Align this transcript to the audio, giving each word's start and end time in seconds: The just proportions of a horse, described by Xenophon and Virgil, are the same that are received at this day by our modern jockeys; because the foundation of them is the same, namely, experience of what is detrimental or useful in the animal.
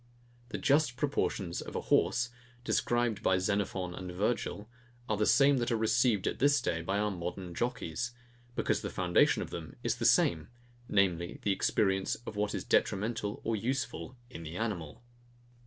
The 0.49 0.57
just 0.57 0.95
proportions 0.95 1.61
of 1.61 1.75
a 1.75 1.81
horse, 1.81 2.31
described 2.63 3.21
by 3.21 3.37
Xenophon 3.37 3.93
and 3.93 4.11
Virgil, 4.11 4.67
are 5.07 5.15
the 5.15 5.27
same 5.27 5.57
that 5.57 5.69
are 5.69 5.77
received 5.77 6.25
at 6.25 6.39
this 6.39 6.59
day 6.59 6.81
by 6.81 6.97
our 6.97 7.11
modern 7.11 7.53
jockeys; 7.53 8.09
because 8.55 8.81
the 8.81 8.89
foundation 8.89 9.43
of 9.43 9.51
them 9.51 9.75
is 9.83 9.97
the 9.97 10.05
same, 10.05 10.49
namely, 10.89 11.39
experience 11.45 12.15
of 12.25 12.35
what 12.35 12.55
is 12.55 12.63
detrimental 12.63 13.41
or 13.43 13.55
useful 13.55 14.17
in 14.27 14.41
the 14.41 14.57
animal. 14.57 15.03